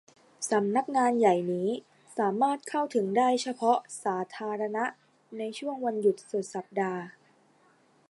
[0.51, 1.69] สำนักงานใหญ่นี้
[2.17, 4.85] สามารถเข้าถึงได้เฉพาะสาธารณะ
[5.37, 7.03] ในช่วงวันหยุดสุดสัปดาห์